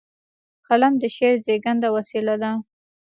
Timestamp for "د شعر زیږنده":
1.01-1.89